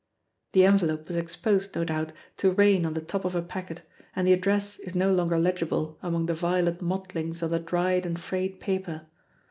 [0.53, 3.83] The envelope was exposed, no doubt, to rain on the top of a packet,
[4.15, 8.19] and the address is no longer legible among the violet mottlings on the dried and
[8.19, 9.05] frayed paper.